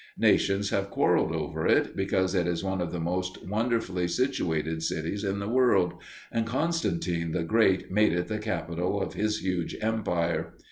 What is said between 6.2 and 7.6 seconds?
and Constantine the